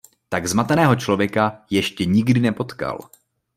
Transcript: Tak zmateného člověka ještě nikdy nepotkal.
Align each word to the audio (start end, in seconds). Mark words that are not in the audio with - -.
Tak 0.29 0.47
zmateného 0.47 0.95
člověka 0.95 1.65
ještě 1.69 2.05
nikdy 2.05 2.39
nepotkal. 2.39 3.09